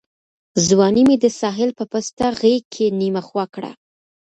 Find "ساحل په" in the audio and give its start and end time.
1.39-1.83